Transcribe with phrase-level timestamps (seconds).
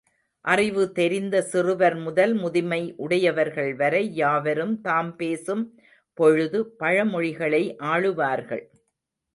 [0.45, 5.63] அறிவு தெரிந்த சிறுவர் முதல் முதுமை உடையவர்கள் வரை யாவரும் தாம் பேசும்
[6.17, 8.65] பொழுது பழமொழிகளை ஆளுவார்கள்.